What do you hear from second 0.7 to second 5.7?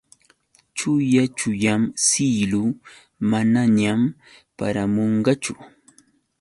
Chuya chuyam siylu. Manañam paramunqachu.